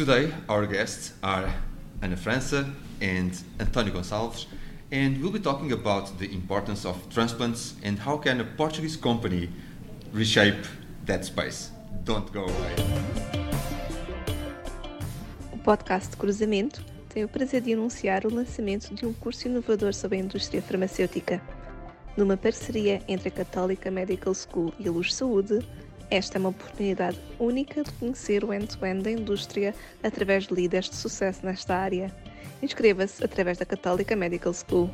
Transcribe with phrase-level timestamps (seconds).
[0.00, 1.52] Today, our guests are
[2.00, 2.64] Ana França
[3.02, 4.46] and António Gonçalves,
[4.90, 9.50] and we'll be talking about the importance of transplants and how can a Portuguese company
[10.10, 10.64] reshape
[11.04, 11.70] that space.
[12.04, 12.76] Don't go away.
[15.52, 20.16] O podcast Cruzamento tem o prazer de anunciar o lançamento de um curso inovador sobre
[20.16, 21.42] a indústria farmacêutica.
[22.16, 25.58] Numa parceria entre a Católica Medical School e a Luz Saúde,
[26.10, 30.96] esta é uma oportunidade única de conhecer o end-to-end da indústria através de líderes de
[30.96, 32.12] sucesso nesta área.
[32.60, 34.90] Inscreva-se através da Católica Medical School.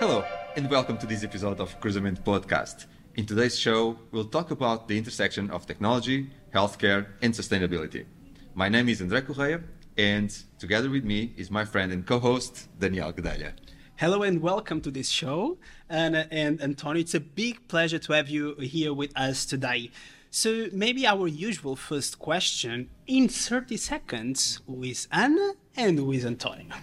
[0.00, 0.24] Hello,
[0.56, 2.88] and welcome to this episode of Cruzamento Podcast.
[3.16, 8.06] In today's show, we'll talk about the intersection of technology, healthcare, and sustainability.
[8.54, 9.62] My name is André Correia,
[9.96, 13.52] and together with me is my friend and co-host Daniel Gedalia.
[13.96, 15.56] Hello and welcome to this show.
[15.88, 19.92] And, and Antonio, it's a big pleasure to have you here with us today.
[20.32, 26.74] So, maybe our usual first question in 30 seconds with Ana and with Antonio.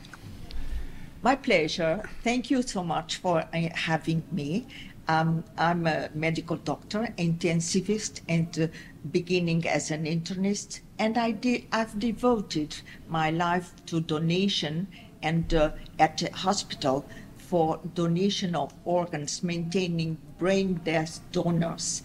[1.22, 2.10] My pleasure.
[2.24, 4.68] Thank you so much for uh, having me.
[5.10, 8.68] Um, I'm a medical doctor, intensivist, and uh,
[9.12, 10.80] beginning as an internist.
[10.98, 12.78] And I de- I've devoted
[13.10, 14.88] my life to donation
[15.24, 17.06] and uh, at the hospital
[17.38, 22.02] for donation of organs, maintaining brain death donors.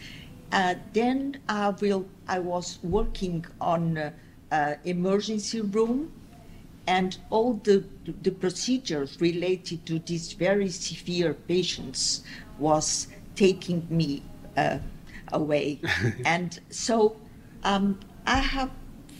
[0.53, 2.07] Uh, then I will.
[2.29, 4.11] I was working on uh,
[4.51, 6.13] uh, emergency room,
[6.87, 7.85] and all the
[8.23, 12.23] the procedures related to these very severe patients
[12.59, 14.23] was taking me
[14.57, 14.79] uh,
[15.33, 15.81] away,
[16.25, 17.17] and so
[17.65, 18.71] um, I have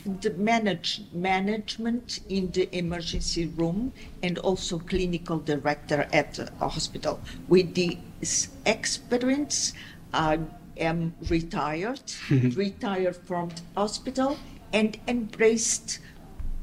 [0.07, 7.21] the manage, management in the emergency room and also clinical director at a hospital.
[7.49, 9.73] With this experience,
[10.13, 10.39] I
[10.77, 14.39] am retired, retired from the hospital,
[14.73, 15.99] and embraced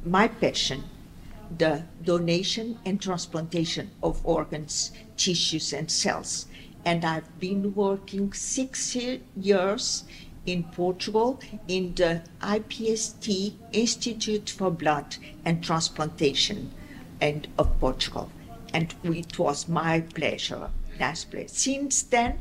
[0.05, 0.83] my passion
[1.57, 6.47] the donation and transplantation of organs, tissues, and cells.
[6.85, 8.95] And I've been working six
[9.35, 10.03] years
[10.45, 16.71] in Portugal in the IPST Institute for Blood and Transplantation
[17.21, 18.31] and of Portugal.
[18.73, 21.53] And it was my pleasure, nice place.
[21.53, 22.39] Since then,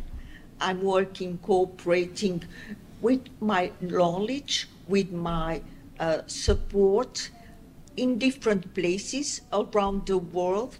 [0.60, 2.44] I'm working, cooperating
[3.00, 5.62] with my knowledge, with my
[5.98, 7.30] uh, support
[7.96, 10.76] in different places around the world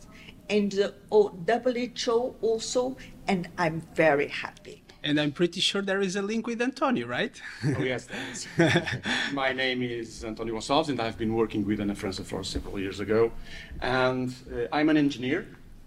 [0.49, 2.97] and the WHO also,
[3.27, 4.82] and I'm very happy.
[5.05, 7.41] And I'm pretty sure there is a link with Antonio, right?
[7.65, 8.07] oh, yes.
[9.33, 13.01] My name is Antonio Gonçalves, and I've been working with Ana França for several years
[13.01, 13.33] ago.
[13.81, 15.47] And uh, I'm an engineer,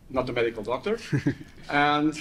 [0.09, 0.99] not a medical doctor.
[1.69, 2.13] and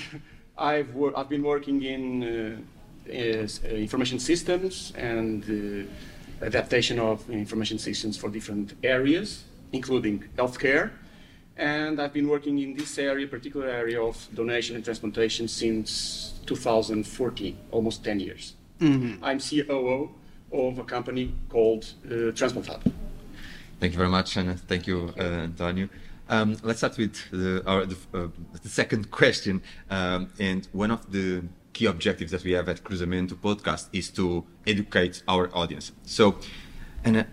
[0.56, 7.28] I've, wor- I've been working in uh, is, uh, information systems and uh, adaptation of
[7.28, 10.90] information systems for different areas, including healthcare.
[11.56, 17.56] And I've been working in this area, particular area of donation and transplantation since 2014,
[17.70, 18.54] almost 10 years.
[18.80, 19.24] Mm-hmm.
[19.24, 20.10] I'm COO
[20.52, 22.82] of a company called uh, Transplant Hub.
[23.80, 25.88] Thank you very much, and thank you, uh, Antonio.
[26.28, 28.28] Um, let's start with the, our, the, uh,
[28.62, 29.62] the second question.
[29.90, 34.44] Um, and one of the key objectives that we have at Cruzamento podcast is to
[34.66, 35.92] educate our audience.
[36.04, 36.38] So,
[37.04, 37.26] and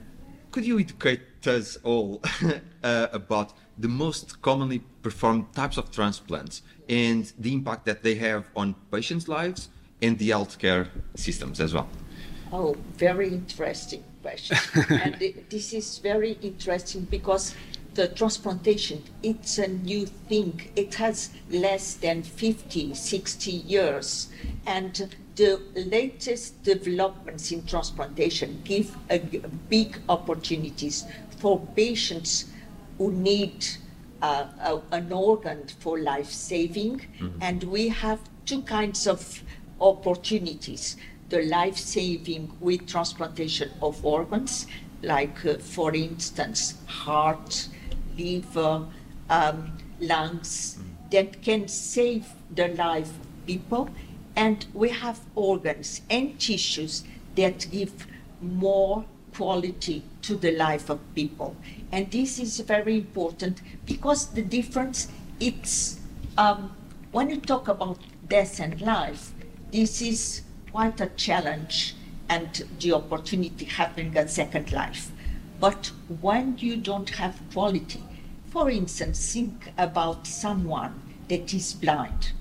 [0.51, 2.21] could you educate us all
[2.83, 8.45] uh, about the most commonly performed types of transplants and the impact that they have
[8.55, 9.69] on patients' lives
[10.01, 11.87] and the healthcare systems as well?
[12.51, 14.57] Oh, very interesting question.
[14.89, 15.15] and
[15.49, 17.55] this is very interesting because
[17.93, 20.69] the transplantation, it's a new thing.
[20.75, 24.29] It has less than 50, 60 years.
[24.65, 25.59] And the
[25.89, 29.17] latest developments in transplantation give a,
[29.69, 31.05] big opportunities
[31.39, 32.45] for patients
[32.99, 33.65] who need
[34.21, 36.99] uh, a, an organ for life saving.
[36.99, 37.41] Mm-hmm.
[37.41, 39.41] And we have two kinds of
[39.79, 40.97] opportunities
[41.29, 44.67] the life saving with transplantation of organs,
[45.01, 47.67] like, uh, for instance, heart,
[48.15, 48.85] liver,
[49.29, 51.09] um, lungs, mm-hmm.
[51.09, 53.89] that can save the life of people.
[54.35, 57.03] And we have organs and tissues
[57.35, 58.07] that give
[58.41, 61.55] more quality to the life of people.
[61.91, 65.07] And this is very important because the difference,
[65.39, 65.99] it's
[66.37, 66.75] um,
[67.11, 69.31] when you talk about death and life,
[69.71, 70.41] this is
[70.71, 71.95] quite a challenge
[72.29, 75.11] and the opportunity having a second life.
[75.59, 75.91] But
[76.21, 78.03] when you don't have quality,
[78.47, 82.31] for instance, think about someone that is blind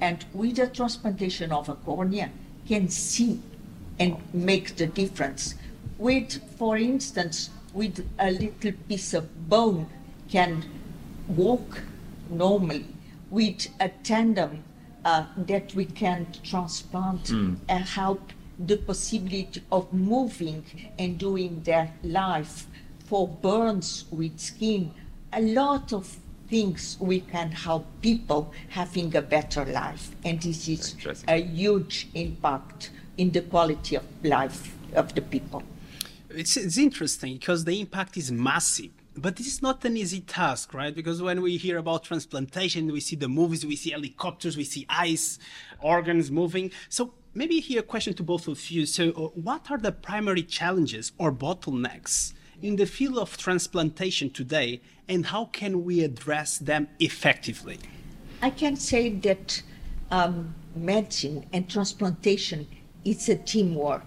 [0.00, 2.30] and with the transplantation of a cornea
[2.66, 3.40] can see
[3.98, 5.54] and make the difference.
[5.98, 9.86] With, for instance, with a little piece of bone
[10.30, 10.64] can
[11.28, 11.82] walk
[12.30, 12.86] normally.
[13.30, 14.64] With a tendon
[15.04, 17.30] uh, that we can transplant
[17.68, 20.64] and help the possibility of moving
[20.98, 22.66] and doing their life
[23.04, 24.92] for burns with skin,
[25.32, 26.16] a lot of
[26.50, 30.10] things we can help people having a better life.
[30.24, 31.30] And this is Interesting.
[31.30, 35.62] a huge impact in the quality of life of the people.
[36.28, 38.90] It's, it's interesting because the impact is massive.
[39.16, 40.94] But this is not an easy task, right?
[40.94, 44.86] Because when we hear about transplantation, we see the movies, we see helicopters, we see
[44.88, 45.38] ice,
[45.80, 46.70] organs moving.
[46.88, 48.86] So maybe here a question to both of you.
[48.86, 52.32] So uh, what are the primary challenges or bottlenecks
[52.62, 54.80] in the field of transplantation today,
[55.10, 57.78] and how can we address them effectively?
[58.40, 59.60] I can say that
[60.10, 62.68] um, medicine and transplantation
[63.04, 64.06] is a teamwork,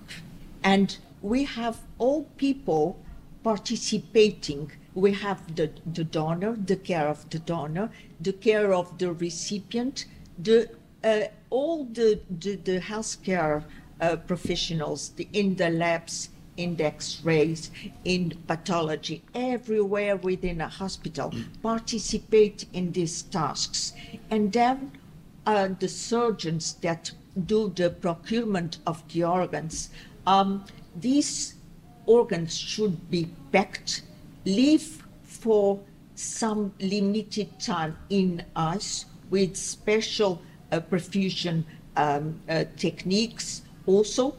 [0.64, 2.98] and we have all people
[3.44, 4.72] participating.
[4.96, 7.90] We have the, the donor, the care of the donor,
[8.22, 10.06] the care of the recipient,
[10.38, 10.70] the
[11.04, 13.64] uh, all the the, the healthcare
[14.00, 17.72] uh, professionals the, in the labs, in the X-rays,
[18.06, 23.94] in pathology, everywhere within a hospital participate in these tasks,
[24.30, 24.92] and then
[25.46, 27.12] uh, the surgeons that
[27.46, 29.90] do the procurement of the organs.
[30.28, 30.66] Um,
[30.96, 31.56] these
[32.06, 34.04] organs should be packed,
[34.46, 35.80] live for
[36.16, 40.42] some limited time in us with special
[40.72, 41.64] uh, perfusion
[41.96, 43.64] um, uh, techniques.
[43.88, 44.36] Also,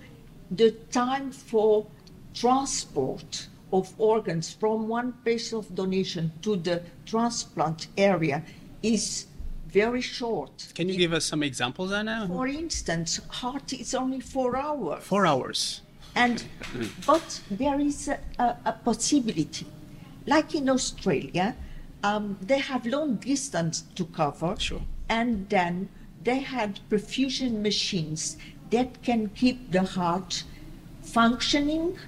[0.50, 1.86] the time for
[2.34, 8.42] transport of organs from one place of donation to the transplant area
[8.82, 9.26] is
[9.66, 10.72] very short.
[10.74, 12.28] Can you give us some examples, Ana?
[12.28, 15.02] For instance, heart is only four hours.
[15.02, 15.80] Four hours.
[16.14, 16.44] And
[17.06, 19.66] but there is a, a, a possibility,
[20.26, 21.56] like in Australia,
[22.04, 24.82] um, they have long distance to cover, Sure.
[25.08, 25.88] and then
[26.22, 28.36] they had perfusion machines
[28.70, 30.44] that can keep the heart
[31.02, 31.98] functioning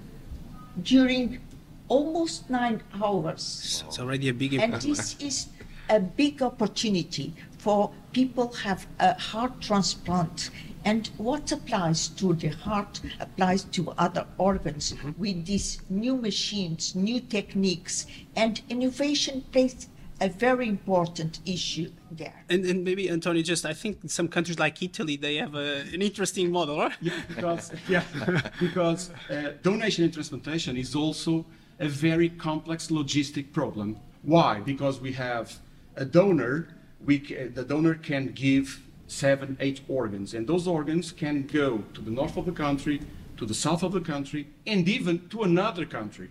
[0.82, 1.40] during
[1.88, 3.84] almost nine hours.
[3.87, 4.84] It's already a big impact.
[4.84, 5.49] And this is
[5.88, 10.50] a big opportunity for people have a heart transplant.
[10.84, 15.11] And what applies to the heart applies to other organs mm-hmm.
[15.19, 18.06] with these new machines, new techniques,
[18.37, 19.88] and innovation plays
[20.20, 22.44] a very important issue there.
[22.48, 25.80] And, and maybe Antonio, just I think in some countries like Italy, they have a,
[25.92, 26.78] an interesting model.
[26.78, 26.92] Right?
[27.00, 28.02] Yeah, because yeah,
[28.60, 31.44] because uh, donation and transplantation is also
[31.78, 33.98] a very complex logistic problem.
[34.22, 34.60] Why?
[34.60, 35.58] Because we have
[35.96, 36.68] a donor.
[37.04, 42.00] We ca- the donor can give seven, eight organs, and those organs can go to
[42.00, 43.00] the north of the country,
[43.36, 46.30] to the south of the country, and even to another country.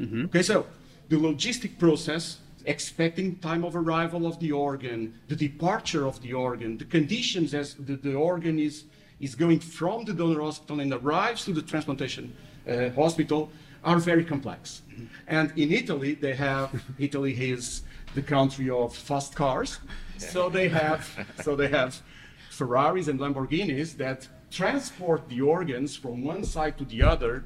[0.00, 0.66] Okay, so
[1.08, 2.38] the logistic process,
[2.68, 7.74] expecting time of arrival of the organ, the departure of the organ, the conditions as
[7.74, 8.84] the, the organ is,
[9.20, 12.36] is going from the donor hospital and arrives to the transplantation
[12.68, 13.50] uh, hospital
[13.82, 14.82] are very complex.
[15.26, 17.82] And in Italy, they have, Italy is
[18.14, 19.78] the country of fast cars.
[20.18, 21.08] So they have,
[21.42, 22.02] so they have
[22.50, 27.44] Ferraris and Lamborghinis that transport the organs from one side to the other.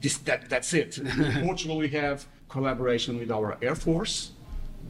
[0.00, 0.98] This, that, that's it.
[1.18, 4.32] In Portugal, we have collaboration with our Air Force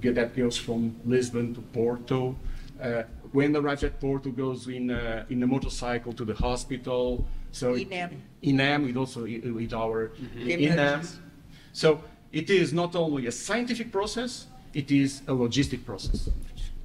[0.03, 2.37] get- that goes from Lisbon to Porto.
[2.81, 7.25] Uh, when arrives at Porto, goes in uh, in a motorcycle to the hospital.
[7.53, 8.11] So it- INEM.
[8.43, 10.73] INEM with also with our INEM.
[10.73, 11.19] Emergency.
[11.73, 16.29] So it is not only a scientific process; it is a logistic process.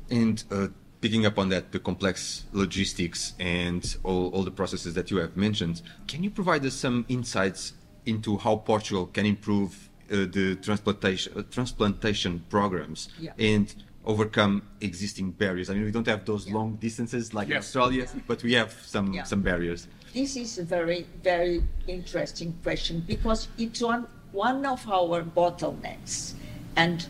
[0.09, 0.67] And uh,
[1.01, 5.35] picking up on that, the complex logistics and all, all the processes that you have
[5.35, 7.73] mentioned, can you provide us some insights
[8.05, 13.31] into how Portugal can improve the transplantation, uh, transplantation programs Yeah.
[13.37, 13.73] and
[14.05, 15.69] overcome existing barriers?
[15.69, 17.65] I mean, we don't have those long distances like in Yes.
[17.65, 19.23] Australia, but we have some, Yeah.
[19.23, 19.87] some barriers.
[20.13, 26.33] This is a very, very interesting question because it's one, one of our bottlenecks.
[26.75, 27.05] And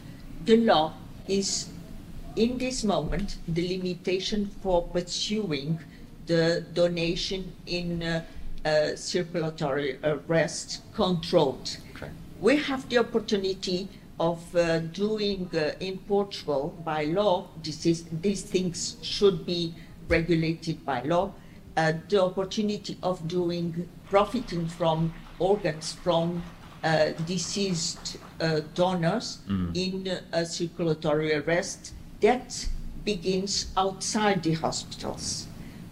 [0.45, 0.93] the law
[1.27, 1.69] is,
[2.35, 5.79] in this moment, the limitation for pursuing
[6.25, 8.23] the donation in uh,
[8.65, 11.77] uh, circulatory arrest controlled.
[12.39, 13.87] We have the opportunity
[14.19, 19.73] of uh, doing uh, in Portugal by law, this is, these things should be
[20.07, 21.33] regulated by law,
[21.75, 26.43] uh, the opportunity of doing, profiting from organs from
[26.83, 29.39] uh, deceased uh, donors
[29.73, 32.67] in uh, a circulatory arrest that
[33.03, 35.47] begins outside the hospitals.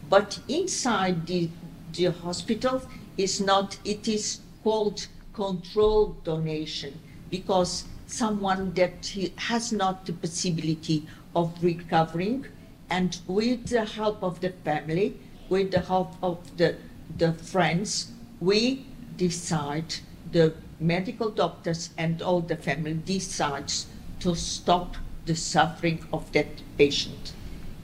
[0.09, 1.49] But inside the,
[1.93, 2.85] the hospitals,
[3.17, 6.97] is not, it is called controlled donation
[7.29, 12.45] because someone that has not the possibility of recovering
[12.89, 16.75] and with the help of the family, with the help of the,
[17.17, 18.85] the friends, we
[19.17, 19.95] decide,
[20.31, 23.87] the medical doctors and all the family decides
[24.19, 27.33] to stop the suffering of that patient.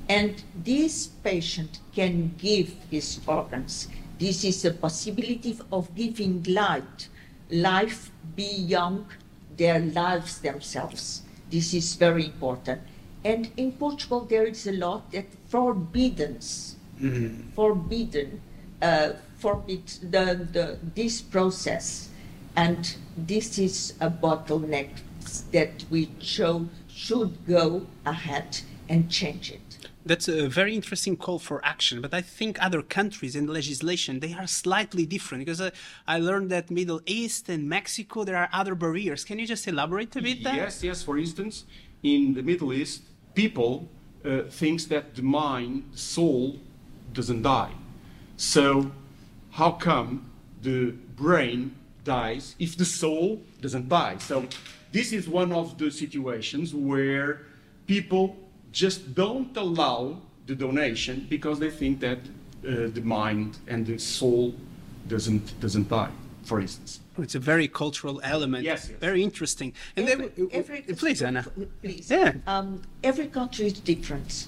[0.07, 3.87] And this patient can give his organs.
[4.19, 7.09] This is a possibility of giving light,
[7.51, 9.05] life beyond
[9.57, 11.23] their lives themselves.
[11.49, 12.81] This is very important.
[13.23, 16.75] And in Portugal, there is a law that forbids,
[17.55, 18.41] forbidden,
[18.81, 22.09] uh, forbid the, the, this process.
[22.55, 24.89] And this is a bottleneck
[25.51, 29.70] that we show should go ahead and change it.
[30.03, 34.33] That's a very interesting call for action, but I think other countries and legislation they
[34.33, 35.69] are slightly different because uh,
[36.07, 39.23] I learned that Middle East and Mexico there are other barriers.
[39.23, 40.43] Can you just elaborate a bit?
[40.43, 40.55] there?
[40.55, 41.03] Yes, yes.
[41.03, 41.65] For instance,
[42.03, 43.03] in the Middle East,
[43.35, 43.87] people
[44.25, 46.59] uh, thinks that the mind, soul,
[47.13, 47.71] doesn't die.
[48.37, 48.91] So,
[49.51, 50.31] how come
[50.61, 54.17] the brain dies if the soul doesn't die?
[54.17, 54.47] So,
[54.91, 57.45] this is one of the situations where
[57.87, 58.35] people
[58.71, 64.53] just don't allow the donation because they think that uh, the mind and the soul
[65.07, 66.09] doesn't doesn't die.
[66.43, 66.99] For instance.
[67.17, 68.63] It's a very cultural element.
[68.63, 68.99] Yes, yes.
[68.99, 69.73] Very interesting.
[69.95, 71.45] And Every- then, every- please, Ana.
[71.81, 72.09] Please.
[72.09, 72.33] Yeah.
[72.47, 74.47] Um, every country is different.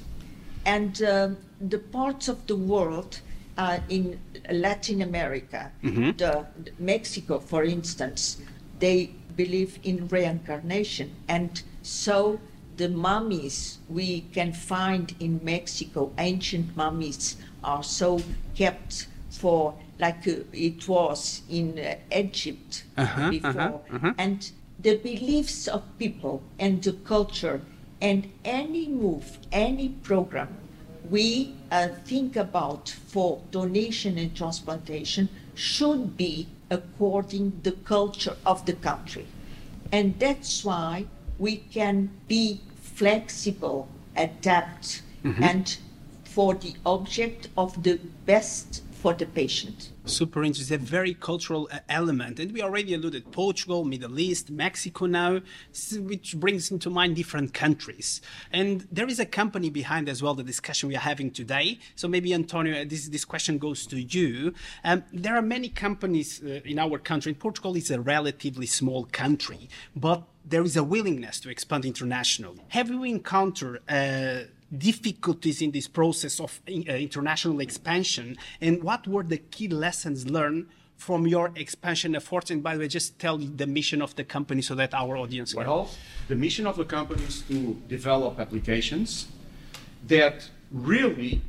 [0.66, 1.38] And um,
[1.70, 3.20] the parts of the world
[3.58, 6.18] uh, in Latin America, Mm-hmm.
[6.18, 6.46] the,
[6.80, 8.38] Mexico, for instance,
[8.80, 11.12] they believe in reincarnation.
[11.28, 12.40] And so
[12.78, 18.22] the mummies we can find in Mexico, ancient mummies, are so
[18.56, 23.50] kept for like uh, it was in uh, Egypt Uh-huh, before.
[23.52, 24.14] uh-huh, uh-huh.
[24.18, 27.62] And the beliefs of people and the culture
[28.02, 30.50] and any move, any program
[31.10, 38.74] we uh, think about for donation and transplantation should be according the culture of the
[38.74, 39.28] country.
[39.92, 41.06] And that's why
[41.40, 45.78] we can be flexible, adapt, and
[46.24, 49.92] for the object of the best for the patient.
[50.06, 52.40] Super interesting, a very cultural uh, element.
[52.40, 55.42] And we already alluded Portugal, Middle East, Mexico now,
[56.00, 58.22] which brings into mind different countries.
[58.52, 61.80] And there is a company behind as well the discussion we are having today.
[61.96, 64.54] So maybe Antonio, uh, this, this question goes to you.
[64.86, 67.34] Um, there are many companies uh, in our country.
[67.34, 72.62] And Portugal is a relatively small country, but there is a willingness to expand internationally.
[72.70, 74.42] Have you encountered uh,
[74.78, 80.68] difficulties in this process of uh, international expansion and what were the key lessons learned
[80.98, 84.62] from your expansion efforts and by the way just tell the mission of the company
[84.62, 85.90] so that our audience can Well,
[86.28, 89.28] the mission of the company is to develop applications
[90.08, 91.42] that really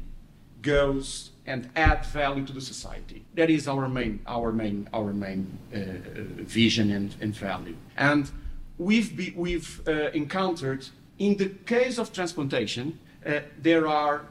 [0.61, 3.25] goes and add value to the society.
[3.35, 5.83] That is our main, our main, our main uh, uh,
[6.41, 7.77] vision and, and value.
[7.97, 8.31] And
[8.79, 10.87] we've be, we've uh, encountered
[11.19, 14.23] in the case of transplantation, uh, there are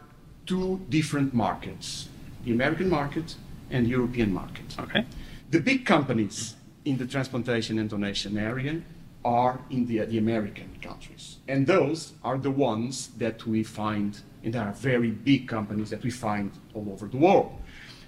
[0.46, 2.10] two different markets:
[2.46, 3.36] the American market
[3.72, 4.76] and the European market.
[4.80, 5.06] okay
[5.50, 8.82] The big companies in the transplantation and donation area
[9.24, 11.38] are in the, the American countries.
[11.48, 16.04] And those are the ones that we find, and there are very big companies that
[16.04, 17.52] we find all over the world.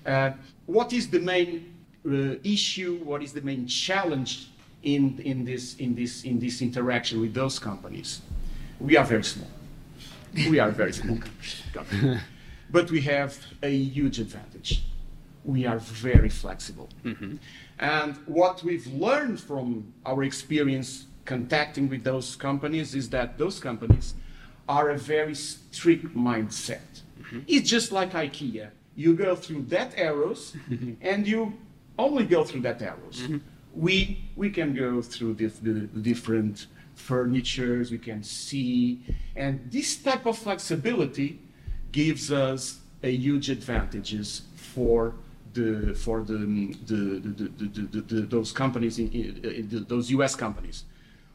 [0.06, 0.32] Uh,
[0.66, 1.74] what is the main
[2.06, 3.00] uh, issue?
[3.04, 4.50] What is the main challenge
[4.86, 8.22] in, in, this, in, this, in this interaction with those companies?
[8.80, 9.50] We are very small.
[10.50, 11.20] We are very small
[11.74, 12.20] company.
[12.70, 14.84] but we have a huge advantage.
[15.44, 16.90] We are very flexible.
[17.04, 17.36] Mm-hmm.
[17.80, 24.14] And what we've learned from our experience contacting with those companies is that those companies
[24.70, 27.02] are a very strict mindset.
[27.20, 27.40] Mm-hmm.
[27.48, 28.70] It's just like IKEA.
[28.96, 30.56] You go through that arrows
[31.02, 31.54] and you
[31.98, 33.22] only go through that arrows.
[33.22, 33.38] Mm-hmm.
[33.76, 39.02] We, we can go through the, the, different furnitures, we can see,
[39.36, 41.40] and this type of flexibility
[41.92, 45.16] gives us a huge advantages for
[45.54, 50.36] the for the mm, the, the, the, the, those companies in, in, in those U.S.
[50.36, 50.86] companies.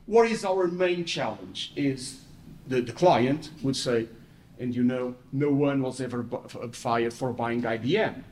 [0.06, 1.72] What is our main challenge?
[1.76, 2.22] Is
[2.66, 4.08] the, the client would say,
[4.58, 6.26] and you know, no one was ever
[6.72, 8.24] fired for buying IBM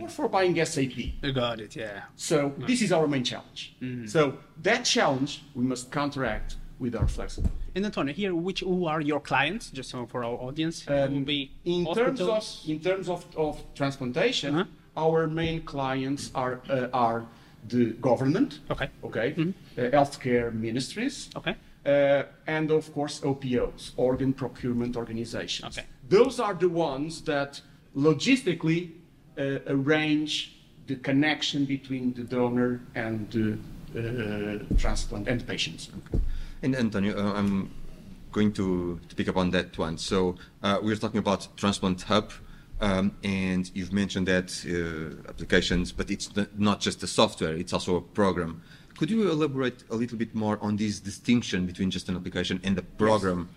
[0.00, 0.96] or for buying SAP.
[1.22, 3.74] I got it yeah So this is our main challenge.
[4.06, 4.20] So
[4.62, 7.54] that challenge we must counteract with our flexibility.
[7.74, 11.24] and antonio here which who are your clients just so for our audience Who will
[11.36, 12.42] be in terms of
[12.72, 15.04] in terms of, of transplantation, Uh-huh.
[15.06, 17.20] our main clients are uh, are
[17.68, 18.88] the government, Okay.
[19.08, 21.54] okay, uh, healthcare ministries, Okay.
[21.86, 22.22] uh,
[22.56, 25.76] and of course OPOs, organ procurement organizations.
[25.78, 25.86] Okay.
[26.08, 27.60] Those are the ones that
[27.96, 28.90] logistically
[29.38, 33.58] arrange the connection between the donor and the
[33.96, 35.90] uh, transplant and the patients.
[36.62, 37.70] And Antonio, uh, I'm
[38.32, 39.98] going to, to pick up on that one.
[39.98, 42.32] So uh, we are talking about Transplant Hub,
[42.80, 47.96] um, and you've mentioned that uh, applications, but it's not just a software; it's also
[47.96, 48.62] a program.
[48.98, 52.78] Could you elaborate a little bit more on this distinction between just an application and
[52.78, 53.48] a program?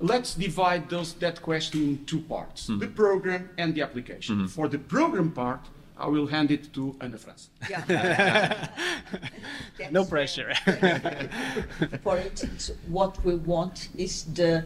[0.00, 4.48] Let's divide those, that question in two parts, the program and the application.
[4.48, 5.60] For the program part,
[5.96, 7.48] I will hand it to Ana França.
[9.90, 10.52] No pressure.
[12.02, 14.64] For instance, what we want is the,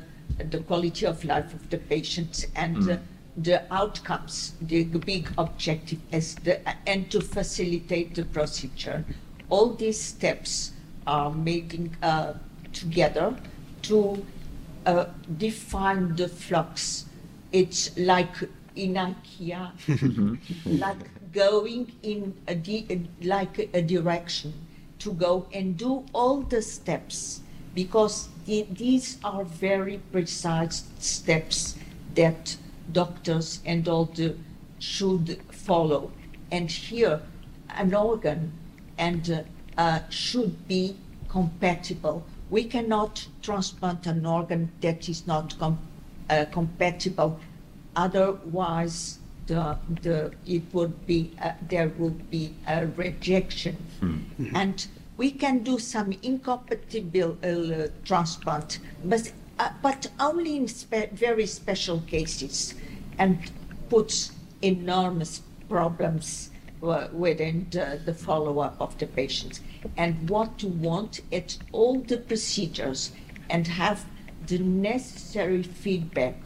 [0.50, 2.96] the quality of life of the patients and uh,
[3.36, 9.04] the outcomes, the big objective is the, and to facilitate the procedure.
[9.50, 10.72] All these steps
[11.06, 12.34] are making uh,
[12.72, 13.36] together
[13.82, 14.24] to
[14.86, 15.06] uh,
[15.36, 17.06] define the flux.
[17.52, 18.34] It's like
[18.76, 19.72] in IKEA,
[20.80, 24.52] like going in a di- like a direction
[24.98, 27.40] to go and do all the steps
[27.74, 31.76] because the, these are very precise steps
[32.14, 32.56] that
[32.92, 34.34] doctors and all the
[34.78, 36.10] should follow.
[36.50, 37.20] And here,
[37.70, 38.52] an organ
[38.96, 40.96] and uh, uh, should be
[41.28, 42.24] compatible.
[42.50, 45.78] We cannot transplant an organ that is not com-
[46.30, 47.38] uh, compatible.
[47.94, 53.76] Otherwise, the, the, it would be, uh, there would be a rejection.
[54.54, 54.86] And
[55.16, 62.00] we can do some incompatible uh, transplant, but, uh, but only in spe- very special
[62.00, 62.74] cases
[63.18, 63.50] and
[63.90, 66.50] puts enormous problems
[66.80, 69.60] within the, the follow-up of the patients.
[69.96, 73.12] And what to want at all the procedures
[73.50, 74.04] and have
[74.46, 76.36] the necessary feedback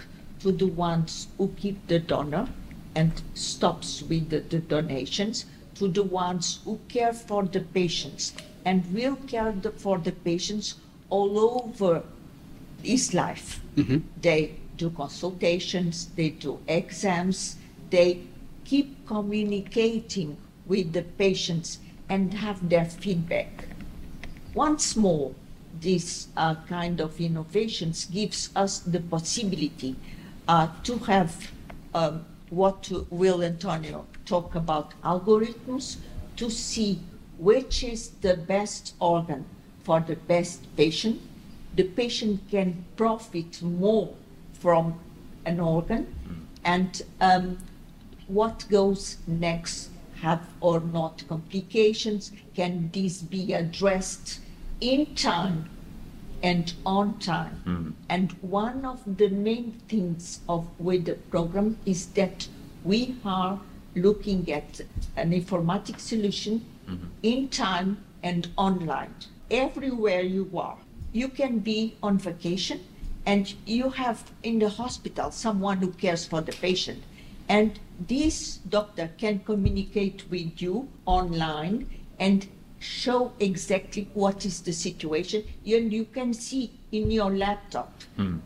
[0.40, 2.48] to the ones who keep the donor
[2.94, 8.92] and stops with the, the donations, to the ones who care for the patients and
[8.92, 10.74] will care the, for the patients
[11.10, 12.02] all over
[12.82, 13.60] his life.
[13.76, 13.98] Mm-hmm.
[14.20, 17.56] They do consultations, they do exams,
[17.90, 18.20] they
[18.64, 23.68] keep communicating with the patients and have their feedback.
[24.54, 25.34] Once more,
[25.80, 29.96] this uh, kind of innovations gives us the possibility
[30.46, 31.50] uh, to have
[31.94, 35.96] um, what Will Antonio talk about algorithms
[36.36, 37.00] to see
[37.38, 39.44] which is the best organ
[39.82, 41.20] for the best patient.
[41.74, 44.14] The patient can profit more
[44.52, 45.00] from
[45.44, 46.06] an organ,
[46.64, 47.58] and um,
[48.32, 49.90] what goes next
[50.20, 52.32] have or not complications?
[52.54, 54.40] Can these be addressed
[54.80, 55.68] in time
[56.42, 57.60] and on time?
[57.64, 57.90] Hmm.
[58.08, 62.48] And one of the main things of with the program is that
[62.84, 63.60] we are
[63.94, 64.80] looking at
[65.16, 67.06] an informatic solution mm-hmm.
[67.22, 69.14] in time and online.
[69.50, 70.78] Everywhere you are
[71.12, 72.80] you can be on vacation
[73.26, 77.02] and you have in the hospital someone who cares for the patient.
[77.48, 81.88] And this doctor can communicate with you online
[82.18, 82.46] and
[82.78, 87.92] show exactly what is the situation and you can see in your laptop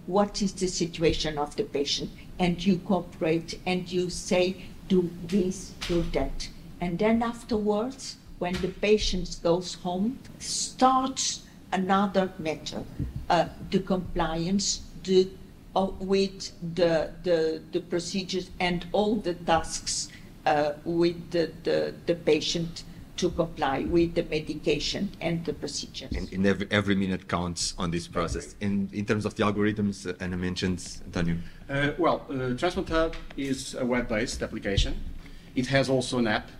[0.07, 4.57] what is the situation of the patient and you cooperate and you say
[4.89, 6.49] do this do that.
[6.81, 11.43] And then afterwards when the patient goes home starts
[11.73, 12.85] another matter
[13.31, 15.29] uh, the compliance the
[15.77, 20.09] uh, with the, the the procedures and all the tasks
[20.47, 22.85] uh, with the, the the patient
[23.17, 26.13] to comply with the medication and the procedures.
[26.13, 28.55] And, and every, every minute counts on this process.
[28.61, 31.37] And in terms of the algorithms, uh, Ana mentioned, Antonio.
[31.67, 34.95] Uh, well, uh, Transplant Hub is a web-based application.
[35.55, 36.51] It has also an app,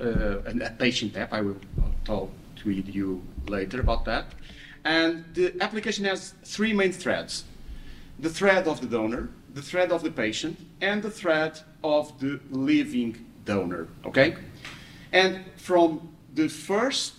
[0.00, 1.34] uh, an, a patient app.
[1.34, 1.60] I will
[2.06, 2.30] talk
[2.62, 4.24] to you later about that.
[4.86, 7.44] And the application has three main threads:
[8.18, 12.40] the thread of the donor, the thread of the patient, and the thread of the
[12.50, 13.88] living donor.
[14.04, 14.36] Okay,
[15.12, 17.14] and from the first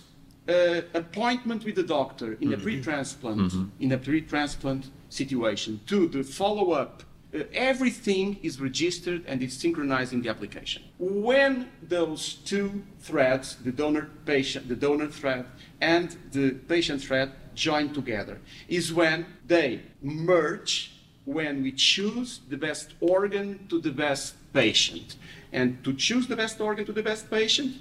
[0.48, 7.02] uh, appointment with the doctor in a pre-transplant, in a pre-transplant situation, to the follow-up,
[7.34, 10.82] uh, everything is registered and is synchronized in the application.
[10.98, 15.44] When those two threads, the donor-patient, the donor thread
[15.80, 18.36] and the patient thread, join together,
[18.68, 20.92] is when they merge
[21.24, 25.16] when we choose the best organ to the best patient.
[25.52, 27.76] And to choose the best organ to the best patient,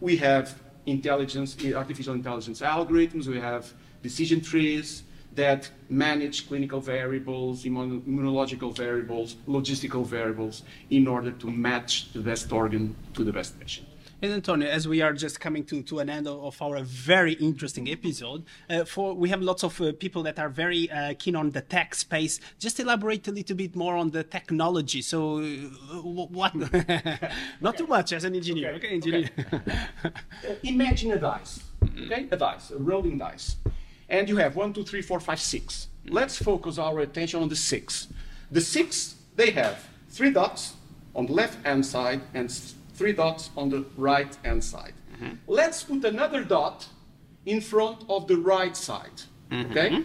[0.00, 0.44] we have
[0.86, 10.04] intelligence, artificial intelligence algorithms, we have decision trees that manage clinical variables, immunological variables, logistical
[10.04, 13.86] variables in order to match the best organ to the best patient.
[14.20, 17.88] And Antonio, as we are just coming to, to an end of our very interesting
[17.88, 21.50] episode, uh, for we have lots of uh, people that are very uh, keen on
[21.50, 22.40] the tech space.
[22.58, 25.02] Just elaborate a little bit more on the technology.
[25.02, 26.52] So, uh, what?
[27.60, 28.70] Not too much as an engineer.
[28.70, 29.30] Okay, Okay, engineer.
[30.04, 30.10] Uh,
[30.64, 31.62] imagine a dice,
[32.00, 32.26] okay?
[32.30, 33.56] A dice, a rolling dice.
[34.08, 35.88] And you have one, two, three, four, five, six.
[36.08, 38.08] Let's focus our attention on the six.
[38.50, 40.74] The six, they have three dots
[41.14, 42.50] on the left hand side and
[42.98, 44.94] three dots on the right hand side.
[45.14, 45.34] Mm-hmm.
[45.46, 46.86] Let's put another dot
[47.46, 49.70] in front of the right side, mm-hmm.
[49.70, 50.04] okay?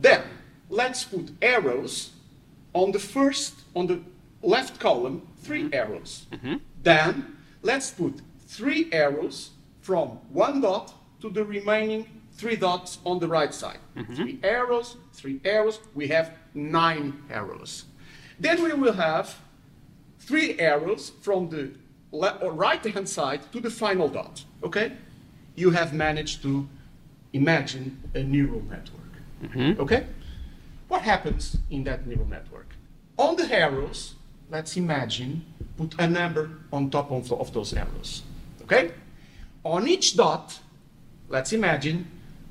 [0.00, 0.22] Then
[0.68, 2.10] let's put arrows
[2.74, 4.00] on the first, on the
[4.42, 5.74] left column, 3 mm-hmm.
[5.74, 6.26] arrows.
[6.82, 13.28] Then let's put three arrows from one dot to the remaining three dots on the
[13.28, 13.78] right side.
[14.14, 15.78] Three arrows, three arrows.
[15.94, 17.84] We have nine arrows.
[18.38, 19.36] Then we will have
[20.18, 21.70] three arrows from the
[22.12, 24.44] or right-hand side to the final dot.
[24.62, 24.92] Okay?
[25.54, 26.68] You have managed to
[27.32, 29.12] imagine a neural network.
[29.42, 29.80] Mm-hmm.
[29.80, 30.06] Okay?
[30.88, 32.74] What happens in that neural network?
[33.16, 34.14] On the arrows,
[34.50, 35.44] let's imagine,
[35.76, 38.22] put a number on top of, of those arrows.
[38.62, 38.92] Okay?
[39.64, 40.58] On each dot,
[41.28, 42.06] let's imagine,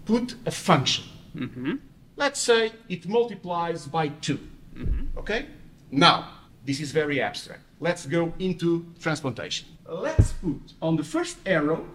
[0.05, 1.03] put a function.
[1.35, 1.75] Mm-hmm.
[2.15, 4.37] Let's say it multiplies by 2.
[4.37, 5.17] Mm-hmm.
[5.19, 5.45] Okay?
[5.91, 6.29] Now,
[6.65, 7.63] this is very abstract.
[7.79, 9.67] Let's go into transplantation.
[9.87, 11.85] Let's put on the first arrow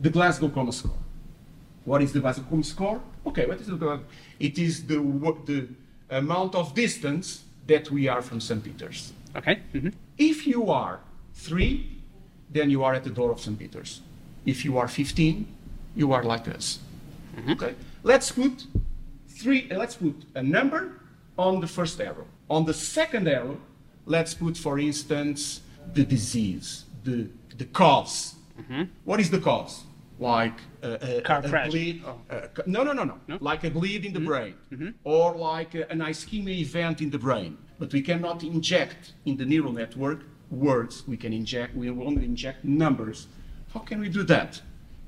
[0.00, 0.96] the Glasgow Coma score.
[1.84, 3.00] What is the Glasgow Coma score?
[3.26, 4.00] Okay, what is the
[4.40, 5.68] It is the wo- the
[6.10, 8.62] amount of distance that we are from St.
[8.62, 9.12] Peter's.
[9.36, 9.60] Okay.
[9.74, 9.92] mhm.
[10.18, 11.00] If you are
[11.34, 12.00] three,
[12.50, 13.58] then you are at the door of St.
[13.58, 14.00] Peter's.
[14.46, 15.46] If you are 15,
[15.94, 16.78] you are like us.
[17.50, 17.74] Okay.
[18.02, 18.64] Let's put
[19.28, 19.68] three.
[19.70, 20.92] Let's put a number
[21.36, 22.26] on the first arrow.
[22.48, 23.58] On the second arrow,
[24.06, 25.60] let's put, for instance,
[25.92, 28.34] the disease, the the cause.
[28.60, 28.84] Mm-hmm.
[29.04, 29.84] What is the cause?
[30.18, 31.70] Like uh, a, a, Car a crash.
[31.70, 32.02] bleed.
[32.06, 32.16] Oh.
[32.30, 34.28] a ca- no, no, no, no, Like a bleed in the mm-hmm.
[34.28, 34.88] brain, mm-hmm.
[35.04, 37.58] or like a- an ischemia event in the brain.
[37.78, 41.06] But we cannot inject in the neural network words.
[41.06, 41.76] We can inject.
[41.76, 43.26] We only inject numbers.
[43.74, 44.62] How can we do that?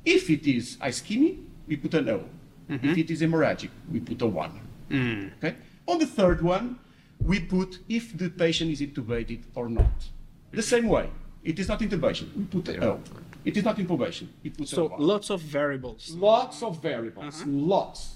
[0.04, 2.24] If it is ischemia, we put an O.
[2.70, 4.61] If it is hemorrhagic, we put a one.
[4.90, 5.30] Mm.
[5.38, 5.56] Okay.
[5.87, 6.78] On the third one,
[7.20, 10.09] we put if the patient is intubated or not.
[10.52, 11.11] The same way.
[11.44, 12.35] It is not intubation.
[12.37, 13.00] We put an O.
[13.44, 14.28] It is not intubation.
[14.44, 15.00] It puts So a one.
[15.00, 16.11] lots of variables.
[16.11, 18.14] Lots of variables, lots.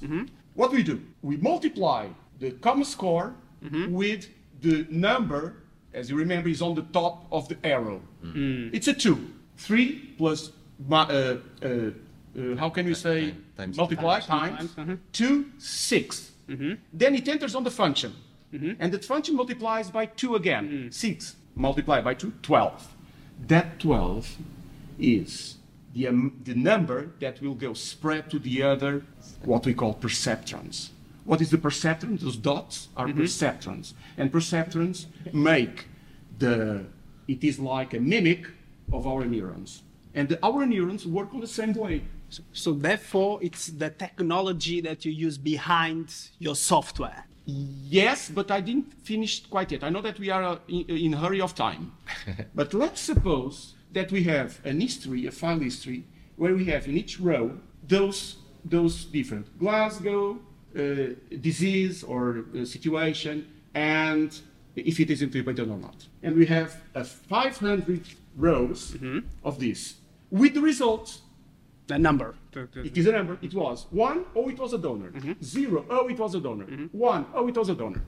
[0.55, 1.01] What do we do?
[1.23, 3.35] We multiply the coma score
[3.89, 4.29] with
[4.61, 5.55] the number,
[5.95, 8.01] as you remember, is on the top of the arrow.
[8.73, 9.19] It's a two.
[9.57, 10.51] Three plus,
[10.91, 14.97] uh, uh, uh, how can we say, time- times- multiply, Times, times, times, uh-huh.
[15.13, 16.33] two, 6
[16.93, 18.13] Then it enters on the function.
[18.81, 20.89] And the function multiplies by 2 again.
[20.91, 22.95] 6 multiplied by 2, 12.
[23.49, 24.37] That 12
[24.99, 25.57] is
[25.95, 29.05] the, um, the number that will go spread to the other,
[29.45, 30.91] what we call perceptrons.
[31.25, 32.19] What is the perceptron?
[32.19, 33.93] Those dots are perceptrons.
[34.17, 35.87] And perceptrons make
[36.39, 36.85] the,
[37.29, 38.47] it is like a mimic
[38.93, 39.83] of our neurons.
[40.15, 42.03] And the, our neurons work on the same way.
[42.53, 47.27] So therefore, it's the technology that you use behind your software.
[47.45, 49.83] Yes, but I didn't finish quite yet.
[49.83, 51.93] I know that we are uh, in, in hurry of time.
[52.55, 56.05] but let's suppose that we have an history, a file history,
[56.37, 60.39] where we have in each row those, those different Glasgow,
[60.77, 64.41] uh, disease or uh, situation, and
[64.77, 66.07] if it is intubated or not.
[66.23, 68.97] And we have uh, 500 rows
[69.45, 69.97] of this
[70.31, 71.21] with the results
[71.93, 72.35] The number.
[72.55, 73.37] it is a number.
[73.43, 74.25] It was one.
[74.35, 75.11] Oh, it was a donor.
[75.11, 75.43] Mm-hmm.
[75.43, 75.85] Zero.
[75.91, 76.65] Oh, it was a donor.
[76.65, 76.87] Mm-hmm.
[76.97, 77.27] One.
[77.35, 78.03] Oh, it was a donor.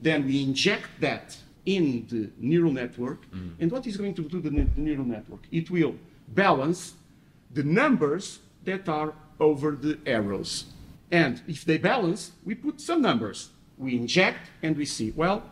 [0.00, 3.52] Then we inject that in the neural network, mm.
[3.58, 5.40] and what is going to do the, ne- the neural network?
[5.50, 5.94] It will
[6.28, 6.94] balance
[7.52, 10.66] the numbers that are over the arrows,
[11.10, 13.50] and if they balance, we put some numbers.
[13.76, 15.12] We inject and we see.
[15.16, 15.42] Well,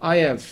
[0.00, 0.42] I have,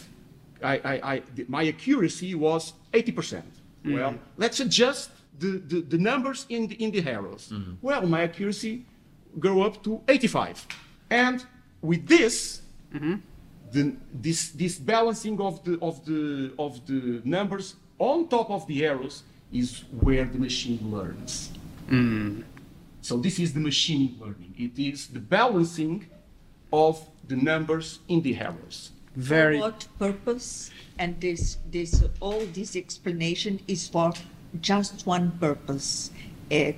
[0.62, 3.42] I, I, I th- my accuracy was 80%.
[3.84, 3.94] Mm.
[3.94, 7.50] Well, let's adjust the, the, the numbers in the, in the arrows.
[7.52, 7.74] Mm-hmm.
[7.82, 8.84] Well, my accuracy
[9.38, 10.66] go up to 85.
[11.10, 11.44] And
[11.80, 12.62] with this,
[12.94, 13.16] mm-hmm.
[13.70, 18.84] the, this, this balancing of the, of, the, of the numbers on top of the
[18.84, 21.50] arrows is where the machine learns.
[21.86, 22.42] Mm-hmm.
[23.00, 24.54] So this is the machine learning.
[24.56, 26.06] It is the balancing
[26.72, 28.92] of the numbers in the arrows.
[29.16, 29.58] Very.
[29.58, 30.70] For what purpose?
[30.98, 34.12] And this, this, all this explanation is for
[34.60, 36.10] just one purpose:
[36.50, 36.72] uh,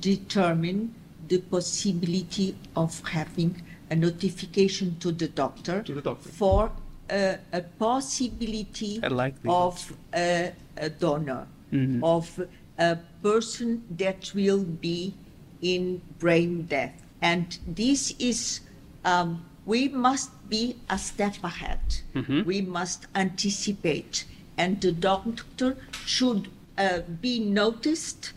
[0.00, 0.94] determine
[1.28, 6.28] the possibility of having a notification to the doctor, To the doctor.
[6.28, 6.70] for
[7.10, 9.50] a, a possibility I like this.
[9.52, 12.02] of a, a donor, Mm-hmm.
[12.02, 12.40] of
[12.78, 15.14] a person that will be
[15.62, 17.00] in brain death.
[17.22, 18.60] And this is,
[19.04, 21.78] um, we must be a step ahead.
[22.14, 22.42] Mm-hmm.
[22.44, 24.24] We must anticipate.
[24.58, 26.48] And the doctor should
[26.80, 28.32] uh, be noticed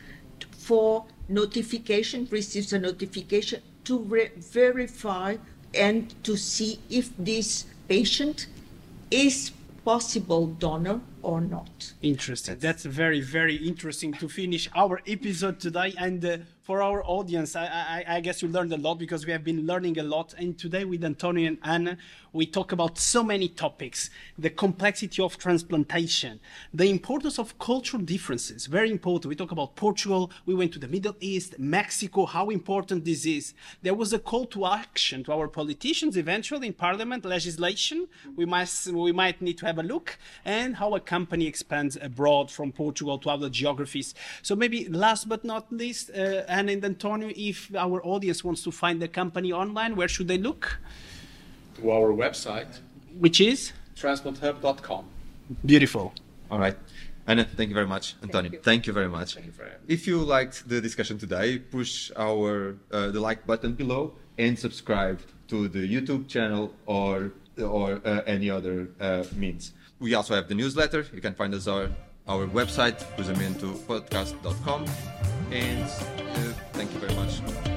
[0.52, 5.38] for notification, receives a notification to re- verify
[5.74, 8.48] and to see if this patient
[9.10, 9.52] is
[9.86, 11.94] possible donor or not.
[12.02, 12.58] Interesting.
[12.60, 15.94] That's very, very interesting to finish our episode today.
[15.98, 19.34] And uh, for our audience, I, I, I guess you learned a lot because we
[19.34, 20.34] have been learning a lot.
[20.38, 21.97] And today with Antonio and Ana,
[22.32, 26.39] we talk about so many topics the complexity of transplantation,
[26.73, 29.30] the importance of cultural differences, very important.
[29.30, 33.54] We talk about Portugal, we went to the Middle East, Mexico, how important this is.
[33.82, 38.08] There was a call to action to our politicians eventually in parliament legislation.
[38.36, 42.49] We must we might need to have a look and how a company expands abroad
[42.49, 44.15] from Portugal to other geographies.
[44.41, 49.02] So maybe last but not least, uh, and Antonio, if our audience wants to find
[49.02, 50.78] the company online, where should they look?
[51.78, 52.80] To our website,
[53.20, 55.06] Which is transplanthub.com.
[55.66, 56.13] beautiful.
[56.52, 56.78] All right.
[57.26, 58.16] Ana, thank you very much.
[58.22, 59.34] Antonio, thank you very much.
[59.36, 59.94] Thank you for having me.
[59.94, 65.20] If you liked the discussion today, push our uh, the like button below and subscribe
[65.48, 69.74] to the YouTube channel or or uh, any other uh, means.
[70.00, 71.06] We also have the newsletter.
[71.16, 71.89] You can find us our
[72.28, 74.86] our website, cruzamentoPodcast.com.
[75.52, 77.73] And uh, thank you very much.